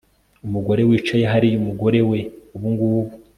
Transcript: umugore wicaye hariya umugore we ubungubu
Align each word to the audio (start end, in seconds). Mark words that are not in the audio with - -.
umugore 0.45 0.81
wicaye 0.89 1.23
hariya 1.31 1.57
umugore 1.61 1.99
we 2.09 2.19
ubungubu 2.55 3.13